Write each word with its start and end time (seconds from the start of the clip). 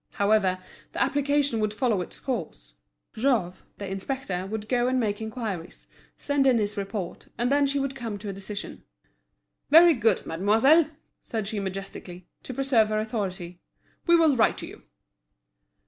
However, 0.13 0.57
the 0.93 1.03
application 1.03 1.59
would 1.59 1.75
follow 1.75 2.01
its 2.01 2.19
course, 2.19 2.73
Jouve, 3.13 3.61
the 3.77 3.87
inspector, 3.87 4.47
would 4.47 4.67
go 4.67 4.87
and 4.87 4.99
make 4.99 5.21
enquiries, 5.21 5.85
send 6.17 6.47
in 6.47 6.57
his 6.57 6.75
report, 6.75 7.27
and 7.37 7.51
then 7.51 7.67
she 7.67 7.77
would 7.77 7.93
come 7.95 8.17
to 8.17 8.29
a 8.29 8.33
decision. 8.33 8.83
"Very 9.69 9.93
good, 9.93 10.25
mademoiselle," 10.25 10.89
said 11.21 11.47
she 11.47 11.59
majestically, 11.59 12.27
to 12.41 12.51
preserve 12.51 12.87
her 12.89 12.97
authority; 12.97 13.61
"we 14.07 14.15
will 14.15 14.35
write 14.35 14.57
to 14.57 14.65
you." 14.67 14.81